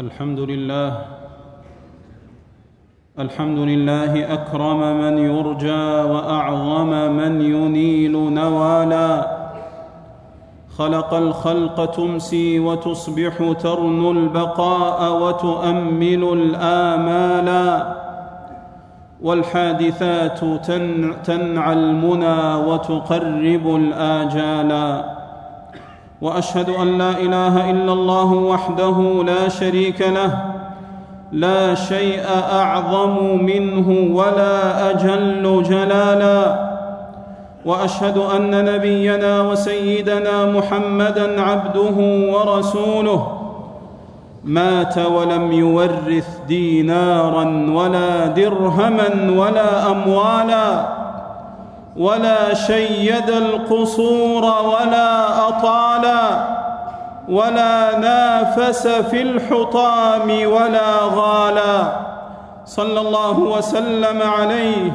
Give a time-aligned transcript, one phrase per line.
[0.00, 0.98] الحمد لله.
[3.18, 9.38] الحمد لله أكرم من يرجى وأعظم من ينيل نوالا.
[10.78, 17.96] خلق الخلق تمسي وتصبح ترنو البقاء وتؤمل الآمالا.
[19.22, 20.44] والحادثات
[21.24, 25.17] تنعى المنى وتقرب الآجالا.
[26.22, 30.38] وأشهد أن لا إله إلا الله وحده لا شريك له
[31.32, 36.68] لا شيء أعظم منه ولا أجل جلالا.
[37.64, 41.96] وأشهد أن نبينا وسيدنا محمدا عبده
[42.32, 43.38] ورسوله.
[44.44, 47.44] مات ولم يورث دينارا
[47.74, 50.88] ولا درهما ولا اموالا
[51.96, 55.87] ولا شيد القصور ولا اطالا.
[57.28, 61.92] ولا نافس في الحطام ولا غالا.
[62.64, 64.92] صلى الله وسلم عليه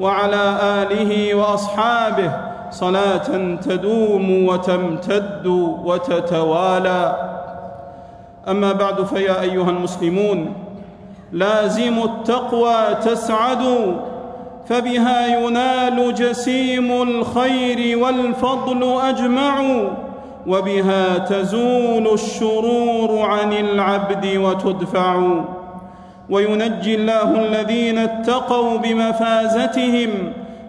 [0.00, 2.32] وعلى آله وأصحابه.
[2.70, 5.46] صلاة تدوم وتمتد
[5.84, 7.16] وتتوالى.
[8.48, 10.52] أما بعد فيا أيها المسلمون
[11.32, 13.92] لازموا التقوى تسعدوا
[14.68, 19.62] فبها ينال جسيم الخير والفضل أجمع.
[20.46, 25.22] وبها تزول الشرور عن العبد وتدفع.
[26.30, 30.10] وينجي الله الذين اتقوا بمفازتهم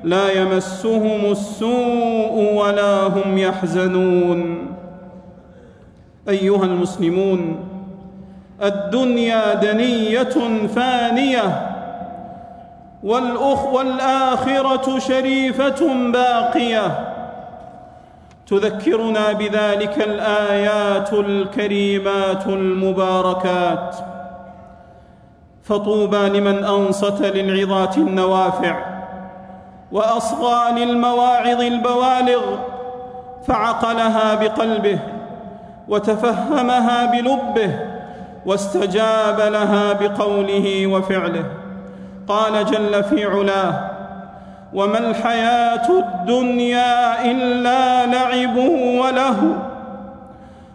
[0.04, 4.68] لا يمسهم السوء ولا هم يحزنون.
[6.30, 7.60] أيها المسلمون
[8.64, 11.68] الدنيا دنية فانية
[13.04, 17.11] والأخ والآخرة شريفة باقية.
[18.52, 23.96] تذكرنا بذلك الآيات الكريمات المباركات.
[25.64, 28.86] فطوبى لمن أنصت للعظات النوافع
[29.92, 32.42] وأصغى للمواعظ البوالغ
[33.48, 35.00] فعقلها بقلبه
[35.88, 37.80] وتفهمها بلبه
[38.46, 41.46] واستجاب لها بقوله وفعله.
[42.28, 43.91] قال جل في علاه
[44.74, 48.58] وما الحياة الدنيا إلا لعب
[49.00, 49.58] وله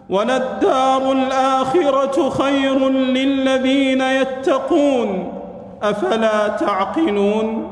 [0.09, 5.33] وللدار الآخرة خير للذين يتقون
[5.83, 7.71] أفلا تعقلون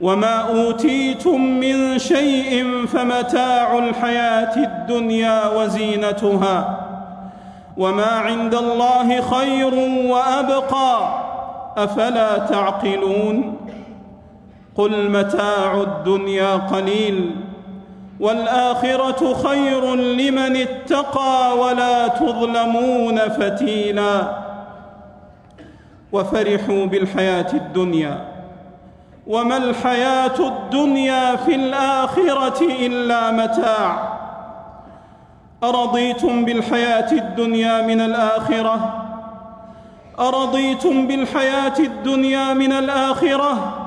[0.00, 6.80] وما أوتيتم من شيء فمتاع الحياة الدنيا وزينتها
[7.76, 9.74] وما عند الله خير
[10.08, 10.98] وأبقى
[11.76, 13.56] أفلا تعقلون
[14.76, 17.30] قل متاع الدنيا قليل
[18.20, 24.44] والآخرة خير لمن اتقى ولا تظلمون فتيلا
[26.12, 28.24] وفرحوا بالحياة الدنيا
[29.26, 34.14] وما الحياة الدنيا في الآخرة إلا متاع
[35.62, 39.04] أرضيتم بالحياة الدنيا من الآخرة
[40.18, 43.83] أرضيتم بالحياة الدنيا من الآخرة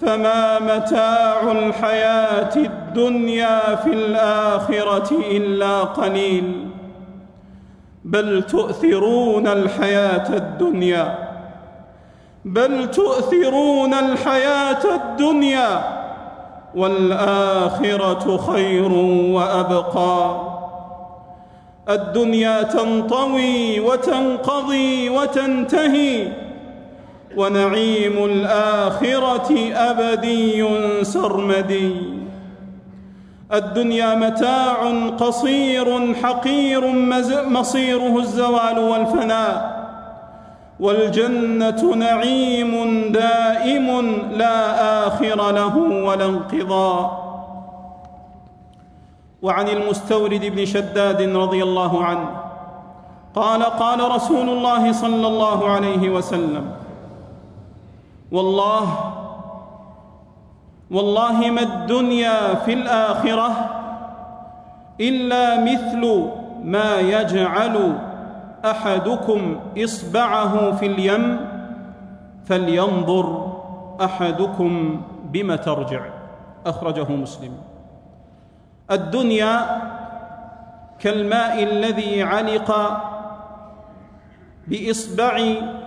[0.00, 6.66] فما متاع الحياة الدنيا في الآخرة إلا قليل.
[8.04, 11.18] بل تؤثرون الحياة الدنيا.
[12.44, 16.00] بل تؤثرون الحياة الدنيا.
[16.74, 18.92] والآخرة خير
[19.32, 20.40] وأبقى.
[21.88, 26.49] الدنيا تنطوي وتنقضي وتنتهي.
[27.36, 30.64] ونعيم الآخرة أبدي
[31.04, 31.94] سرمدي
[33.52, 36.86] الدنيا متاع قصير حقير
[37.48, 39.80] مصيره الزوال والفناء
[40.80, 42.72] والجنة نعيم
[43.12, 44.56] دائم لا
[45.06, 47.30] آخر له ولا انقضاء
[49.42, 52.30] وعن المستورد بن شداد رضي الله عنه
[53.34, 56.64] قال قال رسول الله صلى الله عليه وسلم
[58.32, 58.86] والله
[60.90, 63.50] والله ما الدنيا في الآخرة
[65.00, 66.02] إلا مثل
[66.64, 67.98] ما يجعل
[68.64, 71.46] أحدكم إصبعه في اليم
[72.44, 73.26] فلينظر
[74.04, 76.02] أحدكم بم ترجع.
[76.66, 77.52] أخرجه مسلم.
[78.90, 79.82] الدنيا
[80.98, 82.70] كالماء الذي علق
[84.66, 85.34] بإصبع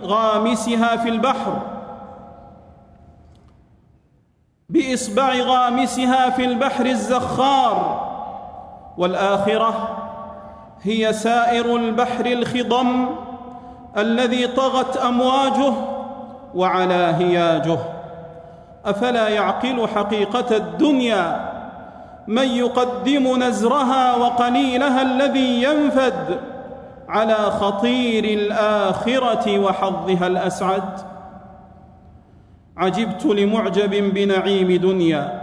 [0.02, 1.73] غامسها في البحر.
[4.84, 8.04] بإصبع غامسها في البحر الزخار.
[8.98, 9.98] والآخرة
[10.82, 13.06] هي سائر البحر الخضم
[13.96, 15.72] الذي طغت أمواجه
[16.54, 17.78] وعلى هياجه.
[18.86, 21.54] أفلا يعقل حقيقة الدنيا؟
[22.26, 26.40] من يقدم نزرها وقليلها الذي ينفد
[27.08, 31.13] على خطير الآخرة وحظها الأسعد؟
[32.76, 35.40] عجبت لمعجب بنعيم دنيا.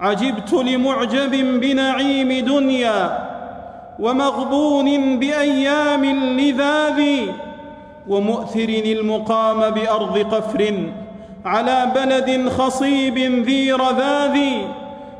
[0.00, 3.28] عجبت لمعجب بنعيم دنيا.
[3.98, 7.28] ومغبون بأيام اللذاذ.
[8.08, 10.90] ومؤثر المقام بأرض قفر
[11.44, 14.38] على بلد خصيب ذي رذاذ.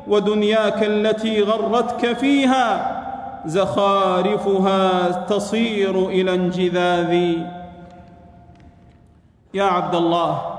[0.07, 2.95] ودنياك التي غرتك فيها
[3.45, 7.33] زخارفها تصير إلى انجذاذ.
[9.53, 10.58] يا عبد الله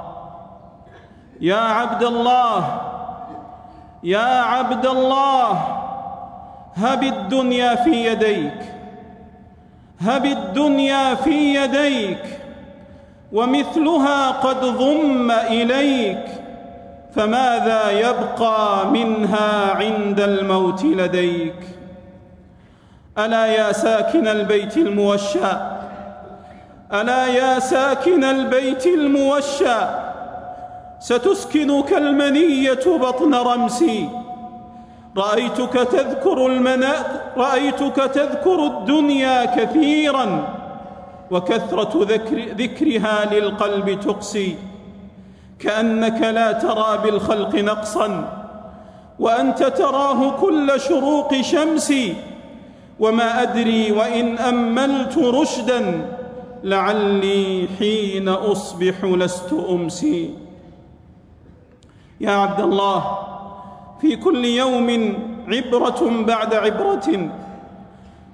[1.41, 2.81] يا عبد الله
[4.05, 5.53] يا عبد الله
[6.77, 8.61] هب الدنيا في يديك
[10.01, 12.23] هب الدنيا في يديك
[13.33, 16.25] ومثلها قد ضم إليك
[17.15, 21.55] فماذا يبقى منها عند الموت لديك؟
[23.19, 25.53] ألا يا ساكن البيت الموشى
[26.93, 30.10] ألا يا ساكن البيت الموشى
[31.01, 34.09] ستسكنك المنيه بطن رمسي.
[35.17, 36.93] رأيتك تذكر المنا
[37.37, 40.49] رأيتك تذكر الدنيا كثيرا
[41.31, 44.57] وكثرة ذكر ذكرها للقلب تقسي.
[45.59, 48.33] كأنك لا ترى بالخلق نقصا
[49.19, 51.93] وأنت تراه كل شروق شمس.
[53.01, 56.07] وما أدري وإن أملت رشدا
[56.65, 60.31] لعلي حين أصبح لست أمسي.
[62.21, 63.19] يا عبد الله
[64.01, 65.15] في كل يوم
[65.49, 67.31] عبرة بعد عبرة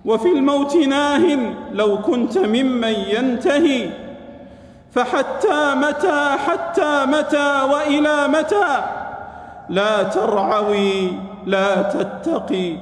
[0.04, 1.38] وفي الموت ناه
[1.72, 3.90] لو كنت ممن ينتهي
[4.92, 8.84] فحتى متى حتى متى وإلى متى؟
[9.68, 11.12] لا ترعوي
[11.46, 12.76] لا تتقي.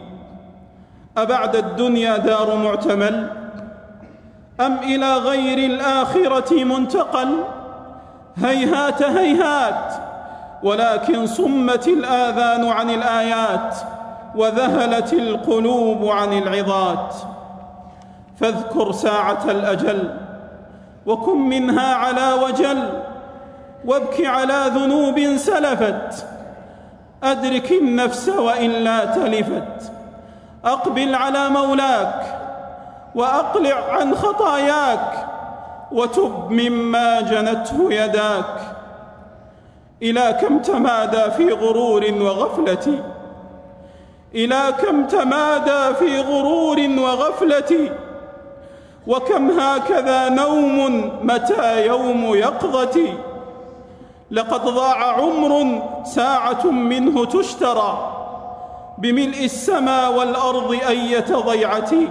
[1.16, 3.30] أبعد الدنيا دار معتمل؟
[4.60, 7.28] أم إلى غير الآخرة منتقل؟
[8.36, 10.03] هيهات هيهات.
[10.64, 13.76] ولكن صمت الآذان عن الآيات
[14.36, 17.14] وذهلت القلوب عن العظات.
[18.40, 20.14] فاذكر ساعة الأجل
[21.06, 22.88] وكن منها على وجل
[23.84, 26.26] وابك على ذنوب سلفت.
[27.22, 29.92] أدرك النفس والا تلفت.
[30.64, 32.38] أقبل على مولاك
[33.14, 35.28] وأقلع عن خطاياك
[35.92, 38.83] وتب مما جنته يداك.
[40.02, 43.04] إلى كم تمادى في غرور وغفلة؟
[44.34, 47.90] إلى كم تمادى في غرور وغفلة؟
[49.06, 53.14] وكم هكذا نوم متى يوم يقظتي
[54.30, 58.10] لقد ضاع عمر ساعة منه تشترى
[58.98, 62.08] بملء السماء والأرض أية ضيعتي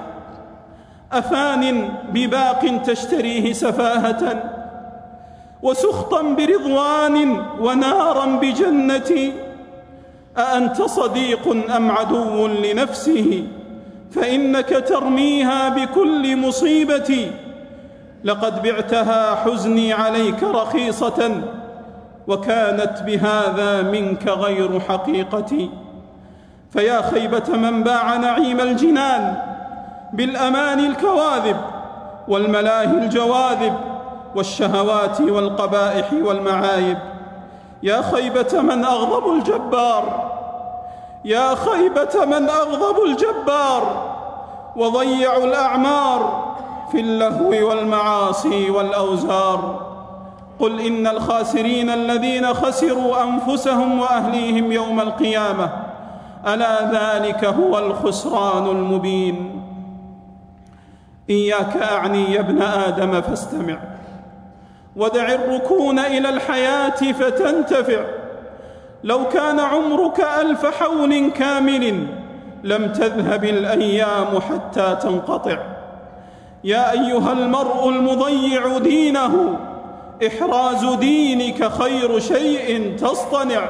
[1.11, 4.43] أفان بباق تشتريه سفاهة؟
[5.63, 9.33] وسخطا برضوان ونارا بجنتي
[10.37, 13.43] أأنت صديق أم عدو لنفسه؟
[14.11, 17.31] فإنك ترميها بكل مصيبة.
[18.23, 21.41] لقد بعتها حزني عليك رخيصة
[22.27, 25.69] وكانت بهذا منك غير حقيقتي
[26.71, 29.37] فيا خيبة من باع نعيم الجنان
[30.13, 31.57] بالأمان الكواذب
[32.27, 33.73] والملاهي الجواذب
[34.35, 36.97] والشهوات والقبائح والمعايب.
[37.83, 40.31] يا خيبة من أغضب الجبار.
[41.25, 44.13] يا خيبة من أغضبوا الجبار.
[44.75, 46.53] وضيعوا الأعمار
[46.91, 49.89] في اللهو والمعاصي والأوزار.
[50.59, 55.69] قل إن الخاسرين الذين خسروا أنفسهم وأهليهم يوم القيامة.
[56.47, 59.61] ألا ذلك هو الخسران المبين.
[61.29, 63.77] إياك أعني يا ابن آدم فاستمع.
[64.95, 68.03] ودع الركون إلى الحياة فتنتفع.
[69.03, 72.07] لو كان عمرك ألف حول كامل
[72.63, 75.57] لم تذهب الأيام حتى تنقطع.
[76.63, 79.59] يا أيها المرء المضيع دينه
[80.27, 83.69] إحراز دينك خير شيء تصطنع.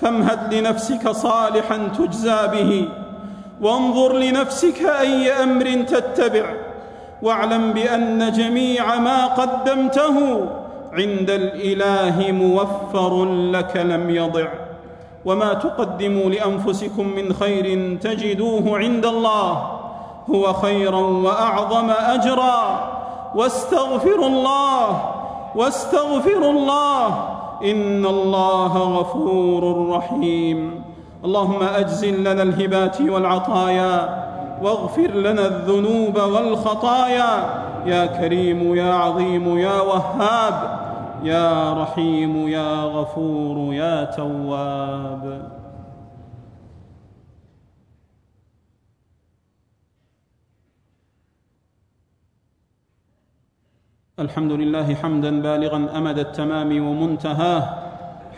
[0.00, 2.88] فامهد لنفسك صالحا تجزى به
[3.60, 6.44] وانظر لنفسك أي أمر تتبع.
[7.22, 10.46] واعلم بأن جميع ما قدمته
[10.92, 14.46] عند الإله موفر لك لم يضع.
[15.24, 19.70] وما تقدموا لأنفسكم من خير تجدوه عند الله
[20.30, 22.90] هو خيرا وأعظم أجرا.
[23.34, 25.14] واستغفروا الله
[25.54, 27.06] واستغفروا الله
[27.64, 30.84] إن الله غفور رحيم.
[31.24, 34.23] اللهم أجزل لنا الهبات والعطايا
[34.64, 37.64] واغفر لنا الذنوب والخطايا.
[37.86, 40.84] يا كريم يا عظيم يا وهاب.
[41.22, 45.52] يا رحيم يا غفور يا تواب.
[54.18, 57.62] الحمد لله حمدا بالغا أمد التمام ومنتهاه.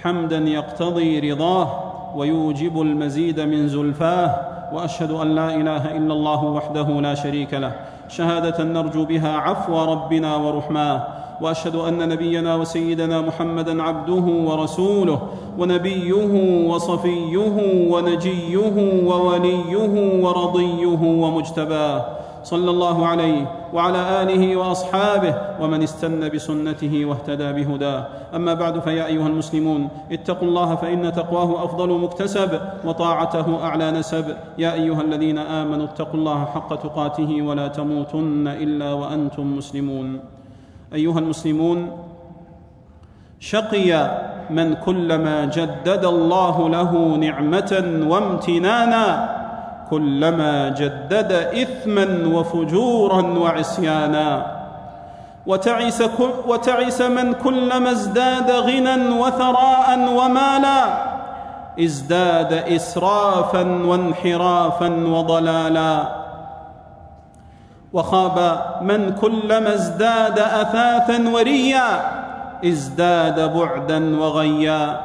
[0.02, 1.68] حمدا يقتضي رضاه
[2.16, 4.56] ويوجب المزيد من زلفاه.
[4.73, 7.73] وأشهد أن لا إله إلا الله وحده لا شريك له.
[8.08, 11.06] شهادة نرجو بها عفو ربنا ورحماه.
[11.40, 15.18] وأشهد أن نبينا وسيدنا محمدا عبده ورسوله
[15.58, 17.56] ونبيه وصفيه
[17.90, 22.04] ونجيه ووليه ورضيه ومجتباه.
[22.47, 28.07] صلى الله عليه وعلى آله وأصحابه ومن استنى بسنته واهتدى بهداه.
[28.35, 34.25] أما بعد فيا أيها المسلمون اتقوا الله فإن تقواه أفضل مكتسب وطاعته أعلى نسب.
[34.59, 40.21] يا أيها الذين آمنوا اتقوا الله حق تقاته ولا تموتن إلا وأنتم مسلمون.
[40.95, 41.91] أيها المسلمون
[43.41, 43.91] شقي
[44.50, 47.73] من كلما جدد الله له نعمة
[48.07, 49.36] وامتنانا
[49.90, 54.57] كلما جدد إثما وفجورا وعصيانا.
[55.47, 56.02] وتعس,
[56.47, 61.07] وتعس من كلما ازداد غنى وثراء ومالا.
[61.81, 66.09] ازداد إسرافا وانحرافا وضلالا.
[67.93, 72.12] وخاب من كلما ازداد أثاثا وريا
[72.64, 75.00] ازداد بعدا وغيا.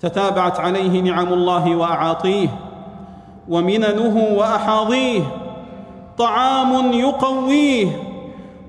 [0.00, 2.48] تتابعت عليه نعم الله وأعاطيه.
[3.48, 5.20] ومننه وأحاضيه
[6.18, 7.86] طعام يقويه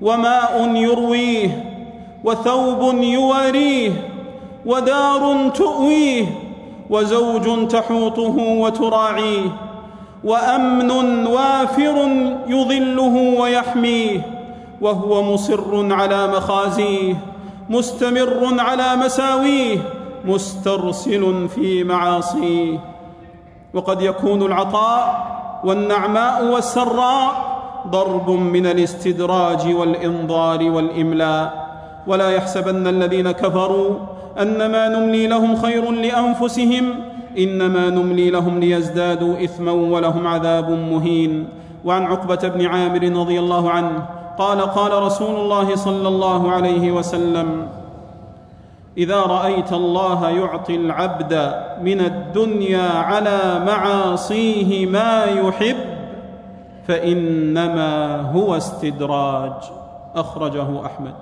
[0.02, 1.64] وماء يرويه
[2.24, 3.92] وثوب يواريه
[4.66, 6.26] ودار تؤويه
[6.90, 9.50] وزوج تحوطه وتراعيه
[10.24, 12.08] وأمن وافر
[12.46, 14.20] يظله ويحميه
[14.80, 17.14] وهو مصر على مخازيه
[17.70, 19.78] مستمر على مساويه
[20.24, 22.95] مسترسل في معاصيه.
[23.74, 25.26] وقد يكون العطاء
[25.64, 27.56] والنعماء والسراء
[27.88, 31.66] ضرب من الاستدراج والإنظار والإملاء.
[32.06, 33.90] ولا يحسبن الذين كفروا
[34.42, 36.94] أنما نملي لهم خير لأنفسهم
[37.38, 41.48] إنما نملي لهم ليزدادوا إثما ولهم عذاب مهين.
[41.84, 44.06] وعن عقبة بن عامر رضي الله عنه
[44.38, 47.68] قال قال رسول الله صلى الله عليه وسلم
[48.98, 55.76] إذا رأيت الله يعطي العبد من الدنيا على معاصيه ما يحب
[56.88, 59.52] فإنما هو استدراج.
[60.16, 61.14] أخرجه أحمد.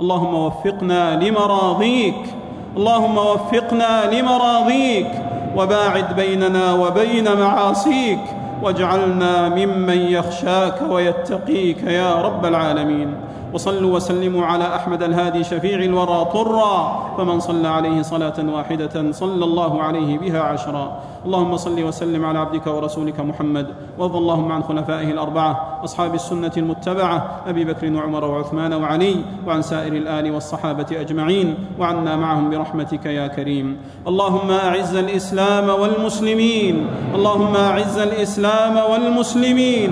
[0.00, 2.34] اللهم وفقنا لمراضيك
[2.76, 5.10] اللهم وفقنا لمراضيك
[5.56, 8.20] وباعد بيننا وبين معاصيك
[8.62, 13.14] واجعلنا ممن يخشاك ويتقيك يا رب العالمين.
[13.54, 16.74] وصلوا وسلموا على أحمد الهادي شفيع الورى طرا
[17.18, 21.00] فمن صلى عليه صلاة واحدة صلى الله عليه بها عشرا.
[21.24, 23.66] اللهم صل وسلم على عبدك ورسولك محمد
[23.98, 29.92] وارض اللهم عن خلفائه الأربعة أصحاب السنة المتبعة أبي بكر وعمر وعثمان وعلي وعن سائر
[29.92, 33.76] الآل والصحابة أجمعين وعنا معهم برحمتك يا كريم.
[34.06, 39.90] اللهم أعز الإسلام والمسلمين اللهم أعز الإسلام والمسلمين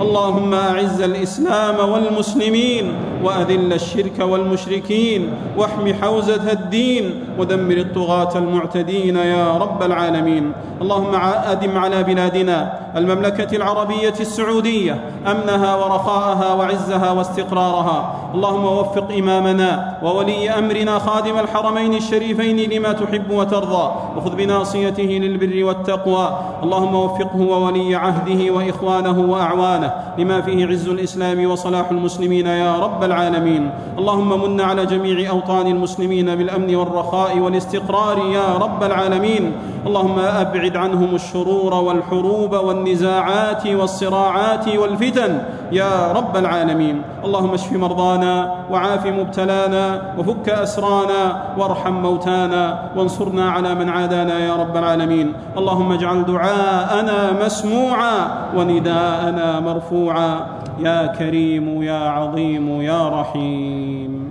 [0.00, 2.92] اللهم أعز الإسلام والمسلمين
[3.24, 10.52] وأذل الشرك والمشركين واحم حوزة الدين ودمر الطغاة المعتدين يا رب العالمين.
[10.82, 11.14] اللهم
[11.46, 18.14] أدم على بلادنا المملكة العربية السعودية أمنها ورخاءها وعزها واستقرارها.
[18.34, 23.92] اللهم وفق إمامنا وولي أمرنا خادم الحرمين الشريفين لما تحب وترضى.
[24.16, 26.38] وخذ بناصيته للبر والتقوى.
[26.62, 29.83] اللهم وفقه وولي عهده وإخوانه وأعوانه.
[30.18, 33.70] لما فيه عز الإسلام وصلاح المسلمين يا رب العالمين.
[33.98, 39.52] اللهم من على جميع أوطان المسلمين بالأمن والرخاء والاستقرار يا رب العالمين.
[39.86, 45.38] اللهم أبعد عنهم الشرور والحروب والنزاعات والصراعات والفتن
[45.72, 47.02] يا رب العالمين.
[47.24, 51.22] اللهم اشف مرضانا وعاف مبتلانا وفك أسرانا
[51.58, 55.32] وارحم موتانا وانصرنا على من عادانا يا رب العالمين.
[55.58, 58.16] اللهم اجعل دعاءنا مسموعا
[58.56, 60.46] ونداءنا مرفوعا.
[60.78, 64.23] يا كريم يا عظيم يا رحيم.